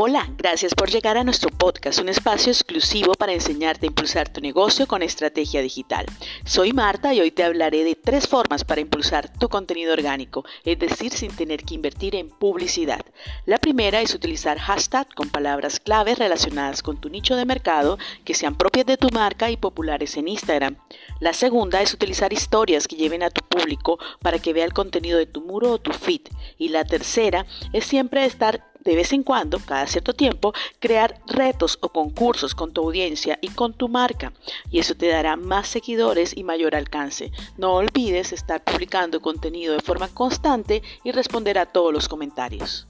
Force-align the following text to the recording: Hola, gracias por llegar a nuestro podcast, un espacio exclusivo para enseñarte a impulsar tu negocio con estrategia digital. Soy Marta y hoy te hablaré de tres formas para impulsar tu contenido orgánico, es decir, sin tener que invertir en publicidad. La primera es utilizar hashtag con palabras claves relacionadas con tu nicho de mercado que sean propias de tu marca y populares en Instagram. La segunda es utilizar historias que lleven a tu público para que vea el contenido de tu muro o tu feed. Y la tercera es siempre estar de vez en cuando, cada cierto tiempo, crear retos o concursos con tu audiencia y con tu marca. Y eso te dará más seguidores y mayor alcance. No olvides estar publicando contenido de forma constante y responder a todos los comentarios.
Hola, 0.00 0.32
gracias 0.38 0.76
por 0.76 0.90
llegar 0.90 1.18
a 1.18 1.24
nuestro 1.24 1.50
podcast, 1.50 1.98
un 1.98 2.08
espacio 2.08 2.52
exclusivo 2.52 3.14
para 3.14 3.32
enseñarte 3.32 3.84
a 3.84 3.88
impulsar 3.88 4.32
tu 4.32 4.40
negocio 4.40 4.86
con 4.86 5.02
estrategia 5.02 5.60
digital. 5.60 6.06
Soy 6.44 6.72
Marta 6.72 7.12
y 7.14 7.20
hoy 7.20 7.32
te 7.32 7.42
hablaré 7.42 7.82
de 7.82 7.96
tres 7.96 8.28
formas 8.28 8.62
para 8.62 8.80
impulsar 8.80 9.28
tu 9.40 9.48
contenido 9.48 9.92
orgánico, 9.92 10.44
es 10.64 10.78
decir, 10.78 11.12
sin 11.12 11.34
tener 11.34 11.64
que 11.64 11.74
invertir 11.74 12.14
en 12.14 12.28
publicidad. 12.28 13.04
La 13.44 13.58
primera 13.58 14.00
es 14.00 14.14
utilizar 14.14 14.60
hashtag 14.60 15.12
con 15.16 15.30
palabras 15.30 15.80
claves 15.80 16.20
relacionadas 16.20 16.84
con 16.84 17.00
tu 17.00 17.08
nicho 17.08 17.34
de 17.34 17.44
mercado 17.44 17.98
que 18.24 18.34
sean 18.34 18.54
propias 18.54 18.86
de 18.86 18.98
tu 18.98 19.08
marca 19.08 19.50
y 19.50 19.56
populares 19.56 20.16
en 20.16 20.28
Instagram. 20.28 20.76
La 21.18 21.32
segunda 21.32 21.82
es 21.82 21.92
utilizar 21.92 22.32
historias 22.32 22.86
que 22.86 22.94
lleven 22.94 23.24
a 23.24 23.30
tu 23.30 23.44
público 23.48 23.98
para 24.22 24.38
que 24.38 24.52
vea 24.52 24.64
el 24.64 24.72
contenido 24.72 25.18
de 25.18 25.26
tu 25.26 25.40
muro 25.40 25.72
o 25.72 25.78
tu 25.78 25.92
feed. 25.92 26.20
Y 26.56 26.68
la 26.68 26.84
tercera 26.84 27.46
es 27.72 27.84
siempre 27.84 28.24
estar 28.24 28.62
de 28.88 28.96
vez 28.96 29.12
en 29.12 29.22
cuando, 29.22 29.58
cada 29.58 29.86
cierto 29.86 30.14
tiempo, 30.14 30.54
crear 30.78 31.20
retos 31.26 31.76
o 31.82 31.90
concursos 31.90 32.54
con 32.54 32.72
tu 32.72 32.80
audiencia 32.80 33.38
y 33.42 33.48
con 33.48 33.74
tu 33.74 33.88
marca. 33.88 34.32
Y 34.70 34.78
eso 34.78 34.94
te 34.94 35.08
dará 35.08 35.36
más 35.36 35.68
seguidores 35.68 36.34
y 36.34 36.42
mayor 36.42 36.74
alcance. 36.74 37.30
No 37.58 37.74
olvides 37.74 38.32
estar 38.32 38.64
publicando 38.64 39.20
contenido 39.20 39.74
de 39.74 39.82
forma 39.82 40.08
constante 40.08 40.82
y 41.04 41.12
responder 41.12 41.58
a 41.58 41.66
todos 41.66 41.92
los 41.92 42.08
comentarios. 42.08 42.88